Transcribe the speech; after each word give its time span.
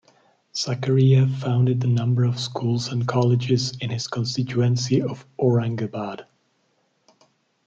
Zakaria 0.55 1.31
founded 1.31 1.83
a 1.83 1.87
number 1.87 2.23
of 2.23 2.39
schools 2.39 2.87
and 2.91 3.07
colleges 3.07 3.77
in 3.81 3.91
his 3.91 4.07
constituency 4.07 4.99
of 4.99 5.27
Aurangabad. 5.37 6.25